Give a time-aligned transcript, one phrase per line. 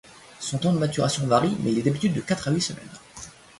[0.39, 2.87] Son temps de maturation varie, mais il est d'habitude de quatre à huit semaines.